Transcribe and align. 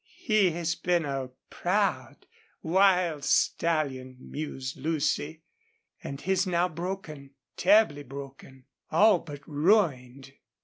"He 0.23 0.49
has 0.53 0.73
been 0.73 1.05
a 1.05 1.29
proud, 1.51 2.25
wild 2.63 3.23
stallion," 3.23 4.17
mused 4.19 4.77
Lucy. 4.77 5.43
"And 6.03 6.19
he's 6.19 6.47
now 6.47 6.67
broken 6.69 7.35
terribly 7.55 8.01
broken 8.01 8.65
all 8.89 9.19
but 9.19 9.47
ruined." 9.47 10.33